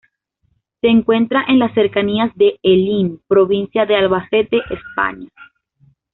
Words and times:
Se 0.81 0.87
encuentra 0.87 1.45
en 1.47 1.59
las 1.59 1.75
cercanías 1.75 2.31
de 2.35 2.57
Hellín, 2.63 3.21
provincia 3.27 3.85
de 3.85 3.97
Albacete, 3.97 4.57
España. 4.73 5.29